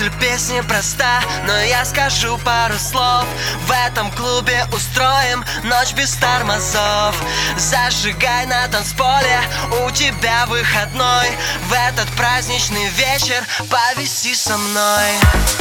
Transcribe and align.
Мысль 0.00 0.18
песни 0.18 0.60
проста, 0.62 1.20
но 1.46 1.58
я 1.58 1.84
скажу 1.84 2.38
пару 2.38 2.78
слов. 2.78 3.26
В 3.66 3.70
этом 3.70 4.10
клубе 4.12 4.64
устроим 4.72 5.44
ночь 5.62 5.92
без 5.92 6.14
тормозов. 6.14 7.14
Зажигай 7.58 8.46
на 8.46 8.66
танцполе, 8.68 9.40
у 9.84 9.90
тебя 9.90 10.46
выходной. 10.46 11.28
В 11.68 11.72
этот 11.74 12.08
праздничный 12.16 12.88
вечер 12.88 13.44
повиси 13.68 14.34
со 14.34 14.56
мной 14.56 15.59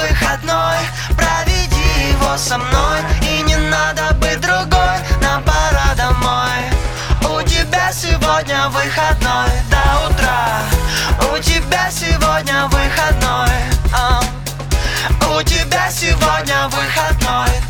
выходной. 0.00 0.78
Проведи 1.16 2.12
его 2.12 2.36
со 2.36 2.58
мной. 2.58 3.00
И 3.22 3.42
не 3.42 3.56
надо 3.56 4.14
быть 4.14 4.40
другой 4.40 4.98
Нам 5.22 5.42
пора 5.42 5.94
домой 5.96 6.60
У 7.22 7.42
тебя 7.42 7.92
сегодня 7.92 8.68
выходной. 8.68 9.50
До 9.70 10.08
утра. 10.08 10.60
У 11.32 11.38
тебя 11.38 11.90
сегодня 11.90 12.66
выходной. 12.66 13.50
А. 13.94 14.20
У 15.38 15.42
тебя 15.42 15.90
сегодня 15.90 16.68
выходной 16.68 17.69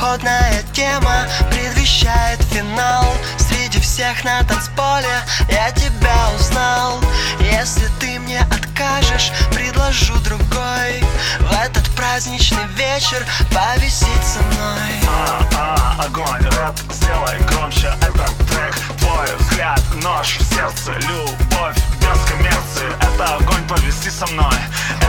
Безысходная 0.00 0.62
тема 0.72 1.26
предвещает 1.50 2.40
финал. 2.44 3.04
Среди 3.36 3.78
всех 3.80 4.24
на 4.24 4.42
танцполе 4.44 5.20
я 5.50 5.70
тебя 5.72 6.30
узнал. 6.38 6.98
Если 7.38 7.86
ты 8.00 8.18
мне 8.18 8.40
откажешь, 8.40 9.30
предложу 9.52 10.14
другой. 10.20 11.04
В 11.40 11.52
этот 11.52 11.86
праздничный 11.94 12.66
вечер 12.76 13.26
повисеть 13.52 14.24
со 14.24 14.42
мной. 14.42 14.90
А, 15.06 15.42
а, 15.54 16.04
огонь, 16.06 16.44
рэп, 16.44 16.78
сделай 16.94 17.38
громче 17.50 17.92
этот 18.00 18.34
трек. 18.48 18.74
Твой 19.00 19.36
взгляд, 19.38 19.82
нож 20.02 20.38
сердце, 20.38 20.92
любовь 20.92 21.76
без 22.00 22.24
коммерции. 22.24 22.88
Это 23.02 23.34
огонь, 23.34 23.68
повести 23.68 24.08
со 24.08 24.26
мной. 24.28 24.56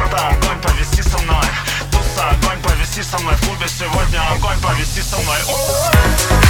Это 0.06 0.28
огонь, 0.28 0.60
повести 0.62 1.02
со 1.02 1.18
мной. 1.20 1.46
Туса, 1.92 2.30
огонь, 2.32 2.62
повести 2.92 3.04
со 3.04 3.18
мной 3.20 3.36
В 3.36 3.46
клубе 3.46 3.68
сегодня 3.68 4.22
огонь, 4.34 4.60
повести 4.60 5.02
со 5.02 5.18
мной! 5.18 6.41